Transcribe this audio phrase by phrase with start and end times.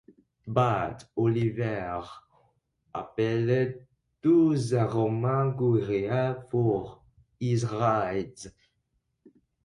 [0.47, 2.03] But Oliver
[2.95, 3.83] appealed
[4.23, 7.01] to the Roman Curia for
[7.39, 8.47] his rights.